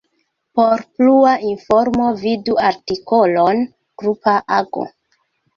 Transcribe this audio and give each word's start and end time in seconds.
Por 0.59 0.79
plua 1.01 1.33
informo 1.49 2.09
vidu 2.23 2.57
artikolon 2.71 3.63
grupa 4.05 4.35
ago. 4.63 4.89